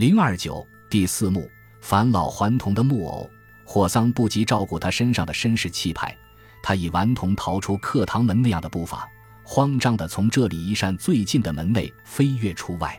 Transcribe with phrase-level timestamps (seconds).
[0.00, 1.46] 零二九第四幕，
[1.82, 3.28] 返老还童的木偶
[3.66, 6.16] 霍桑不及照顾他身上的绅士气派，
[6.62, 9.06] 他以顽童逃出课堂门那样的步伐，
[9.44, 12.98] 慌张地从这里一扇最近的门内飞跃出外。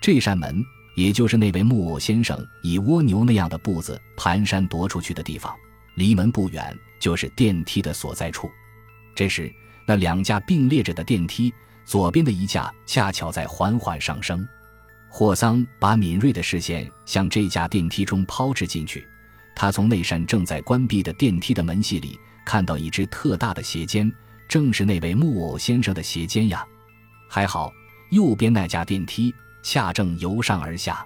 [0.00, 0.64] 这扇门，
[0.96, 5.54] 也就是那位木偶先生以蜗牛那样的步子蹒跚踱出去的地方。
[5.94, 8.50] 离门不远就是电梯的所在处。
[9.14, 9.52] 这时，
[9.86, 11.52] 那两架并列着的电梯，
[11.84, 14.48] 左边的一架恰巧在缓缓上升。
[15.12, 19.06] 霍桑把敏锐的视线向这架电梯中抛掷进去，
[19.56, 24.10] 他从那扇正在关闭的电梯的门隙里看到一只特大的鞋尖，
[24.48, 26.64] 正是那位木偶先生的鞋尖呀。
[27.28, 27.72] 还好，
[28.10, 31.04] 右边那架电梯恰正由上而下。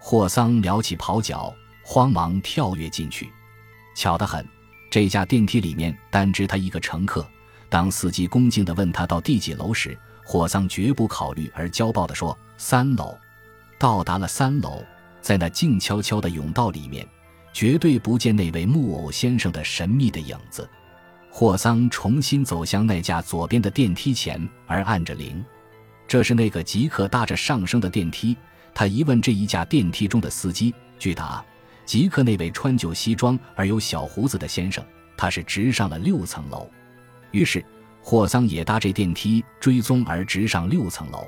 [0.00, 3.30] 霍桑撩起袍脚，慌忙跳跃进去。
[3.94, 4.44] 巧得很，
[4.90, 7.24] 这架电梯里面单只他一个乘客。
[7.68, 13.16] 当司机恭敬地问他到第几楼时，霍桑绝不考虑而骄傲地说：“三楼。”
[13.78, 14.82] 到达了三楼，
[15.20, 17.06] 在那静悄悄的甬道里面，
[17.52, 20.68] 绝对不见那位木偶先生的神秘的影子。
[21.30, 25.44] 霍桑重新走向那架左边的电梯前，而按着铃。
[26.06, 28.36] 这是那个即刻搭着上升的电梯。
[28.72, 31.44] 他一问这一架电梯中的司机，据答，
[31.84, 34.84] 即刻那位穿旧西装而有小胡子的先生，
[35.16, 36.68] 他是直上了六层楼。
[37.30, 37.64] 于是，
[38.02, 41.26] 霍桑也搭这电梯追踪而直上六层楼。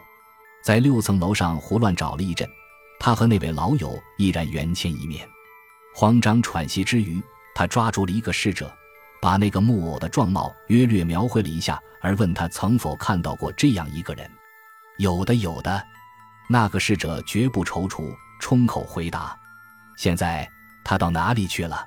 [0.67, 2.51] 在六层楼上胡乱找了一阵，
[2.99, 5.25] 他和那位老友依然缘见一面。
[5.95, 7.23] 慌张喘息之余，
[7.55, 8.69] 他抓住了一个侍者，
[9.23, 14.29] 把那个木偶的状貌约略描绘了一下，而问他曾否看到过这样一个人。
[14.99, 15.81] 有的，有的。
[16.49, 19.39] 那个侍者绝不踌躇，冲口回答。
[19.97, 20.51] 现在
[20.85, 21.87] 他到哪里去了？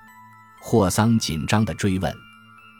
[0.61, 2.15] 霍桑紧张地追问。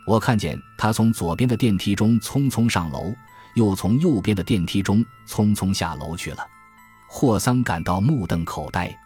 [0.08, 3.14] 我看见他从左边的电梯中匆匆上楼。
[3.60, 6.48] 又从右边的电梯中匆匆下楼去了，
[7.10, 8.98] 霍桑感到目瞪口呆，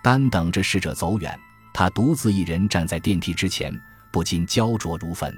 [0.00, 1.36] 单等着侍者走远，
[1.74, 3.76] 他独自一人站在电梯之前，
[4.12, 5.36] 不禁焦灼如焚。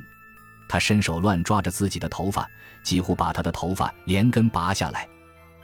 [0.68, 2.46] 他伸手乱抓着自己的头发，
[2.82, 5.08] 几乎把他的头发连根拔下来。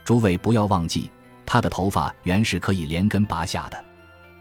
[0.03, 1.11] 诸位不要忘记，
[1.45, 3.85] 他的头发原是可以连根拔下的。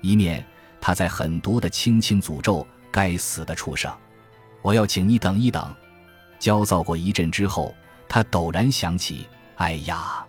[0.01, 0.43] 一面
[0.81, 3.93] 他在狠毒的轻轻诅咒该死的畜生
[4.63, 5.71] ：“我要请你等一等。”
[6.41, 7.75] 焦躁过一阵之后。
[8.15, 9.27] 他陡然想起，
[9.57, 10.25] 哎呀，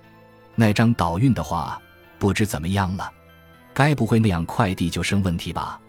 [0.55, 1.79] 那张倒运的画
[2.17, 3.13] 不知怎么样了，
[3.75, 5.79] 该不会那样快递就生问题吧？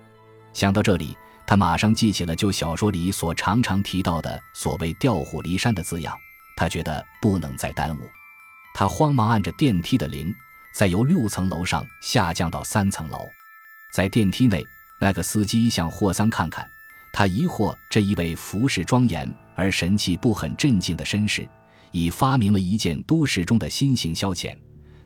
[0.52, 6.14] 想到这里，他马上记起了旧小说里所常常提到的所谓“调虎离山”的字样。
[6.54, 8.00] 他觉得不能再耽误，
[8.74, 10.30] 他慌忙按着电梯的铃，
[10.74, 13.26] 再由六层楼上下降到三层楼。
[13.90, 14.62] 在电梯内，
[14.98, 16.68] 那个司机向霍桑看看，
[17.10, 21.48] 他疑惑这一位服饰庄严而神气不很镇静的绅士。
[21.92, 24.56] 已发明了一件都市中的新型消遣，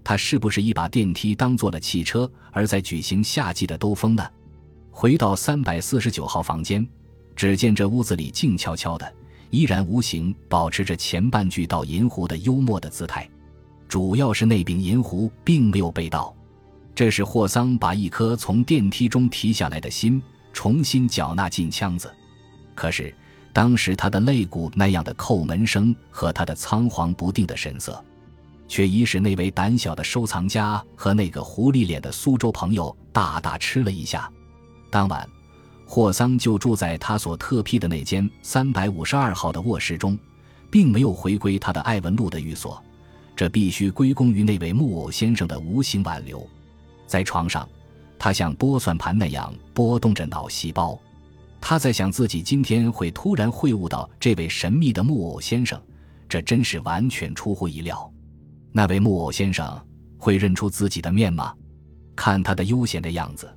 [0.02, 4.26] 他是不是已把电梯当做了汽车，而在举行夏季的兜风呢？
[4.90, 6.86] 回到三百四十九号房间，
[7.36, 9.12] 只见这屋子里静悄悄的，
[9.50, 13.28] 依然无形保持着前半句倒银壶的幽默的姿态。
[13.88, 16.34] 主要是那柄银壶并没有被盗，
[16.94, 22.12] 这是霍桑把一颗从电梯中提下来的心重新缴纳进腔子。
[22.74, 23.14] 可是。
[23.52, 28.02] 当时他的肋骨那样的叩门声和他的仓皇不定的神色，
[28.68, 34.30] 却已使那位胆小的收藏家和那个狐狸脸的苏州朋友大大吃了一下。
[34.88, 35.28] 当晚，
[35.84, 40.16] 霍桑就住在他所特批的那间三百五十二号的卧室中，
[40.70, 42.80] 并没有回归他的艾文路的寓所。
[43.34, 46.46] 这必须归功于那位木偶先生的无形挽留。
[47.06, 47.68] 在床上，
[48.18, 50.96] 他像拨算盘那样拨动着脑细胞。
[51.60, 55.80] 他在想自己今天会突然会晤到这位神秘的木偶先生，
[56.28, 58.10] 这真是完全出乎意料。
[58.72, 59.80] 那位木偶先生
[60.16, 61.54] 会认出自己的面吗？
[62.16, 63.48] 看他的悠闲的样子，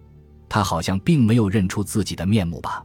[0.48, 2.84] 他好像并没有认出自己的面目吧。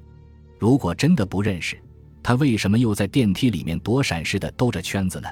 [0.59, 1.79] 如果真的不认识，
[2.23, 5.29] 他为什么又在电梯里面躲闪似的兜着圈子呢？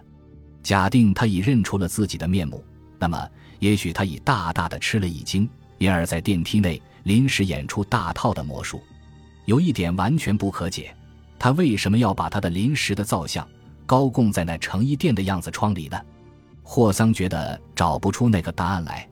[0.62, 2.62] 假定他已认出了自己的面目，
[2.98, 3.28] 那么
[3.60, 5.48] 也许他已大大的吃了一惊，
[5.78, 8.80] 因而在电梯内临时演出大套的魔术。
[9.46, 10.94] 有一点完全不可解，
[11.38, 13.48] 他为什么要把他的临时的造像
[13.86, 15.98] 高供在那成衣店的样子窗里呢？
[16.62, 19.08] 霍桑觉得找不出那个答案来。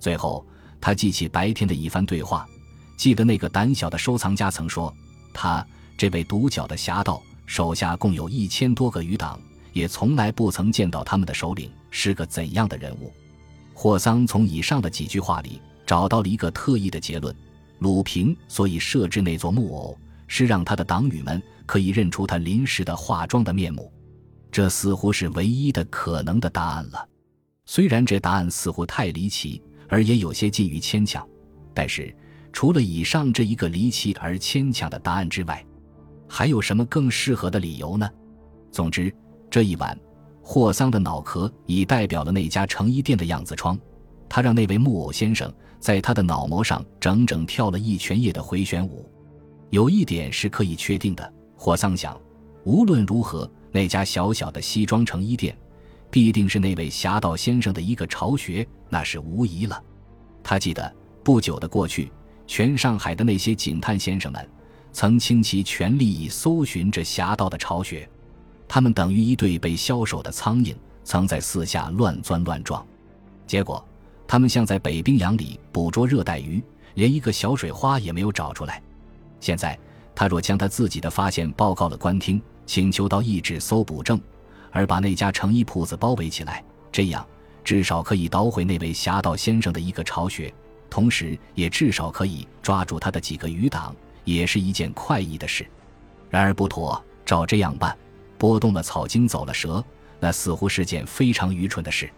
[0.00, 0.44] 最后，
[0.80, 2.46] 他记起白天的一番对话，
[2.96, 4.92] 记得那个胆小的收藏家曾说，
[5.32, 5.64] 他
[5.96, 9.40] 这位独角的侠盗手下共有一千多个余党，
[9.72, 13.12] 也从来不曾见到他们的首领是个怎样的人物。
[13.74, 17.32] 霍桑从以上的几句话里找到了一个特异的结论。
[17.78, 23.92] 鲁平所以设置那座木偶，是让他的党羽们可以认出他临时的化妆的面目。
[24.50, 27.08] 这似乎是唯一的可能的答案了。
[27.66, 31.26] 虽然这答案似乎太离奇，而也有些近于牵强。
[31.74, 32.14] 但是，
[32.52, 35.64] 除了以上这一个离奇而牵强的答案之外，
[36.26, 38.10] 还有什么更适合的理由呢？
[38.72, 39.14] 总之，
[39.50, 39.96] 这一晚，
[40.42, 43.78] 霍桑的脑壳已代表了那家成衣店的样子窗。
[44.38, 49.04] 他让那位木偶先生在他的脑膜上整整跳了一全夜的回旋舞。
[49.70, 52.16] 有一点是可以确定的，霍桑想，
[52.62, 55.58] 无论如何，那家小小的西装成衣店，
[56.08, 59.82] 必定是那位侠盗先生的一个巢穴，那是无疑了。
[60.40, 60.94] 他记得
[61.24, 62.12] 不久的过去，
[62.46, 64.48] 全上海的那些警探先生们。
[64.92, 68.08] 曾倾其全力以搜寻这侠盗的巢穴，
[68.68, 72.86] 他们等于一对被消瘦的苍蝇，曾在四下乱钻乱撞。
[73.48, 73.84] 结果，
[74.28, 76.62] 他们像在北冰洋里捕捉热带鱼，
[76.94, 78.80] 连一个小水花也没有找出来。
[79.40, 79.76] 现在，
[80.14, 84.20] 他若将他自己的发现报告了官厅，请求到一纸搜捕证，
[84.70, 87.26] 而把那家成衣铺子包围起来，这样
[87.64, 90.52] 至少可以捣毁那位侠盗先生的一个巢穴，
[90.90, 93.96] 同时也至少可以抓住他的几个余党。
[94.24, 95.66] 也是一件快意的事，
[96.28, 97.02] 然而不妥。
[97.24, 97.96] 照这样办，
[98.36, 99.82] 拨动了草茎走了蛇，
[100.20, 102.10] 那似乎是件非常愚蠢的事。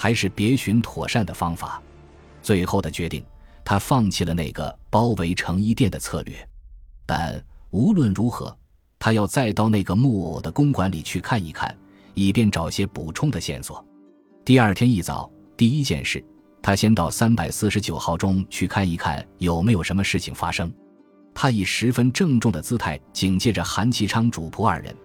[0.00, 1.82] 还是别寻妥善的方法。
[2.40, 3.22] 最后的决定，
[3.62, 6.34] 他放弃了那个包围成衣店的策略。
[7.04, 8.56] 但无论如何，
[8.98, 11.76] 他要再到那个木偶的公馆里去看一看，
[12.14, 13.84] 以便找些补充的线索。
[14.42, 16.24] 第二天一早，第一件事，
[16.62, 20.72] 他先到三百四十九号中去看一看有没有什么事情发生。
[21.34, 24.96] 他以十分郑重的姿态警戒着韩其昌主仆二人。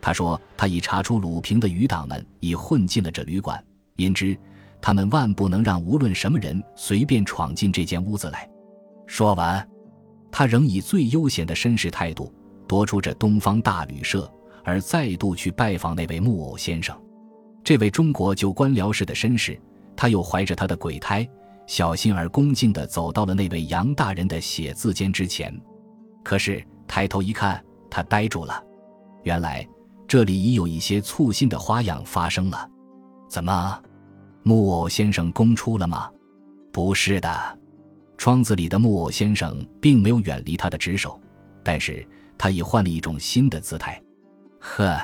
[0.00, 3.60] 他说：“他已查出鲁平的余党们已混进了这旅馆，
[3.96, 4.36] 因之，
[4.80, 8.48] 他们万不能让无论什么人随便闯进这间屋子来。”
[9.06, 9.66] 说完，
[10.30, 12.32] 他仍以最悠闲的绅士态度
[12.66, 14.30] 踱出这东方大旅社，
[14.64, 16.98] 而再度去拜访那位木偶先生。
[17.62, 19.60] 这位中国旧官僚式的绅士，
[19.94, 21.28] 他又怀着他的鬼胎，
[21.66, 25.54] 小心而恭敬地走到了那位杨大人的写字间之前。
[26.22, 28.62] 可是抬头一看，他呆住了。
[29.22, 29.66] 原来
[30.08, 32.70] 这里已有一些簇新的花样发生了。
[33.34, 33.82] 怎么，
[34.44, 36.08] 木偶先生公出了吗？
[36.72, 37.58] 不是的，
[38.16, 41.20] 窗子里的木偶先生并没有远离他的职守，
[41.64, 42.06] 但是
[42.38, 44.00] 他已换了一种新的姿态。
[44.60, 44.96] 呵，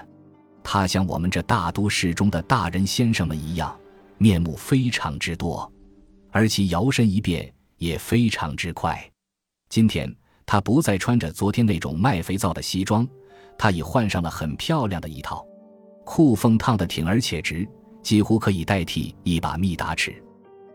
[0.63, 3.77] 他像我们这大都市中的大人先生们一样，
[4.17, 5.69] 面目非常之多，
[6.31, 8.97] 而其摇身一变也非常之快。
[9.69, 10.09] 今天。
[10.47, 13.07] 他不再穿着昨天那种卖肥皂的西装，
[13.59, 15.45] 他已换上了很漂亮的一套，
[16.05, 17.69] 裤缝烫得挺而且直，
[18.03, 20.23] 几乎可以代替一把密达尺。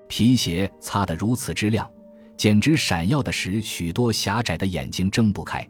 [0.08, 1.90] 皮鞋擦得如此之亮，
[2.38, 5.68] 简直闪耀的使许多狭窄的眼睛睁不开。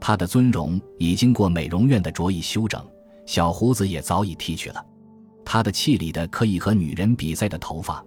[0.00, 2.84] 他的尊容已经过美容院的着意修整，
[3.26, 4.84] 小胡子也早已剃去了。
[5.44, 8.04] 他的气里的可以和女人比赛的头发，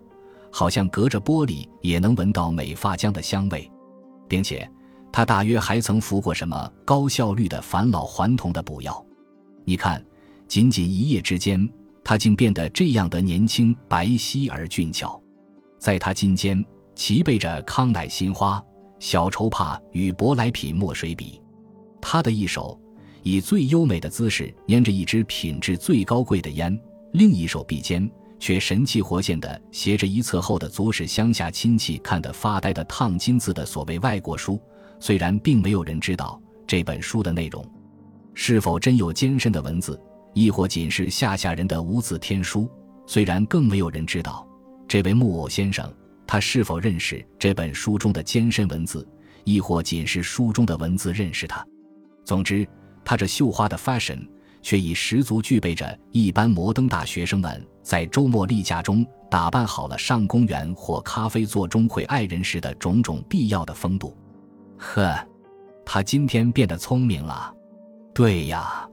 [0.52, 3.70] 好像隔着玻璃也能闻到美发浆的香味，
[4.28, 4.70] 并且。
[5.12, 9.04] 他大约还曾服过什么高效率的返老还童的补药？
[9.66, 10.06] 你看，
[10.48, 11.68] 仅仅一夜之间，
[12.10, 15.22] 他竟变得这样的年轻、白皙而俊俏。
[15.78, 16.66] 在他襟间
[16.96, 18.60] 齐备着康乃馨花、
[18.98, 21.40] 小绸帕与舶来品墨水笔。
[22.02, 22.82] 他的一手
[23.22, 26.76] 以最优美的姿势拈着一支品质最高贵的烟，
[27.12, 28.10] 另一手臂间
[28.40, 34.60] 却神气活现地携着一册厚的足使乡下亲戚看得发呆的烫金字的所谓外国书。
[35.00, 37.64] 虽然并没有人知道这本书的内容，
[38.33, 40.02] 是否真有艰深的文字，
[40.33, 42.68] 亦或仅是下下人的无字天书；
[43.06, 44.48] 虽然更没有人知道
[44.88, 45.92] 这位木偶先生
[46.26, 49.07] 他是否认识这本书中的艰深文字，
[49.44, 51.66] 亦或仅是书中的文字认识他。
[52.24, 52.68] 总之，
[53.04, 54.28] 他这绣花的 fashion
[54.62, 64.16] 却已十足具备着一般摩登大学生们在周末例假中打扮好了上公园或咖啡座中会爱人时的种种必要的风度。
[64.78, 65.16] 呵，
[65.86, 67.54] 他今天变得聪明了。
[68.14, 68.89] 对呀，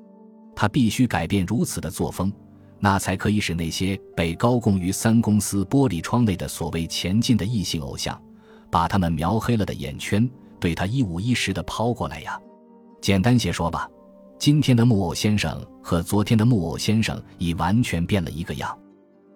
[0.57, 2.33] 他必须改变如此的作风，
[2.81, 8.21] 那才可以使那些被高供于三公司玻璃窗内的所谓前进的异性偶像，
[8.71, 12.41] 把他们描黑了的眼圈对他一五一十的抛过来呀。
[13.01, 13.89] 简单些说吧，
[14.39, 18.77] 今天的木偶先生和昨天的木偶先生已完全变了一个样。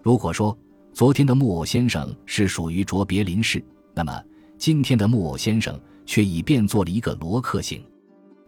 [0.03, 0.59] 如果说
[0.93, 3.63] 昨天的木偶先生是属于卓别林式，
[3.95, 4.21] 那么
[4.59, 5.79] 今天的木偶先生。
[6.07, 7.81] 却已变作了一个罗克型。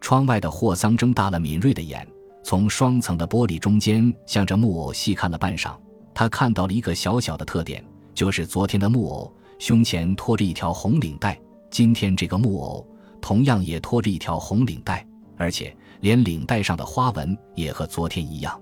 [0.00, 2.05] 窗外的霍桑睁大了敏锐的眼，
[2.42, 5.75] 从双层的玻璃中间向着木偶细看了半晌。
[6.14, 7.82] 他看到了一个小小的特点，
[8.14, 12.87] 就是昨天的木偶胸前拖着一条红领带，今天这个木偶
[13.20, 15.06] 同样也拖着一条红领带，
[15.37, 18.61] 而且连领带上的花纹也和昨天一样。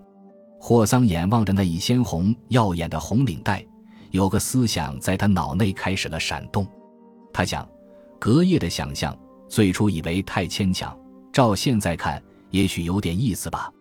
[0.61, 3.67] 霍桑眼望着那一鲜红耀眼的红领带，
[4.11, 6.67] 有个思想在他脑内开始了闪动。
[7.33, 7.69] 他想，
[8.19, 9.19] 隔夜的想象
[9.49, 10.97] 最初以为太牵强，
[11.33, 13.73] 照现在看，也许有点意思吧。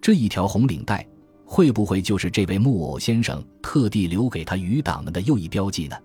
[0.00, 1.06] 这一条红领带，
[1.44, 5.96] 会不会就是这位木偶先生特地留给他余党们的又一标记呢？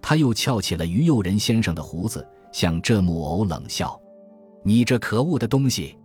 [0.00, 4.00] 他又翘起了于右仁先生的胡子，向这木偶冷笑
[4.64, 5.96] ：“你这可恶的东西！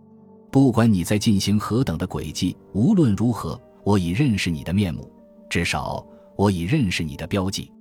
[0.50, 5.10] 不管你在进行何等的诡计，无论如何，我已认识你的面目，
[5.48, 6.04] 至少
[6.36, 7.72] 我已认识你的标记。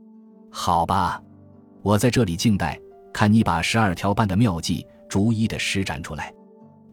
[0.50, 1.22] 好吧，
[1.82, 2.80] 我在这里静待，
[3.14, 6.34] 看你把十二条半的妙计逐一的施展出来。”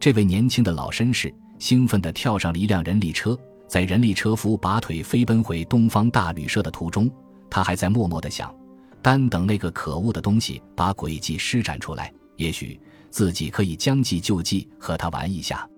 [0.01, 7.07] 这位年轻的老绅士兴奋地跳上了一辆人力车，在人力车夫拔腿飞奔回东方大旅社的途中，
[7.51, 8.51] 他还在默默地想。
[8.99, 12.81] 单等那个可恶的东西把诡计施展出来，也许
[13.11, 15.69] 自己可以将计就计和他玩一下。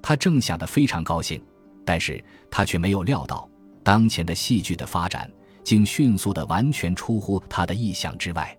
[0.00, 1.42] 他正想得非常高兴，
[1.84, 3.48] 但是他却没有料到，
[3.82, 5.28] 当前的戏剧的发展
[5.64, 8.56] 竟迅速的完全出乎他的意想之外。